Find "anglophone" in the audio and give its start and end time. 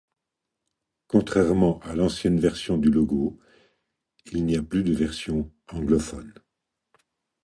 5.71-6.33